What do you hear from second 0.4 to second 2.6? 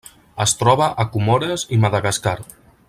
Es troba a Comores i Madagascar.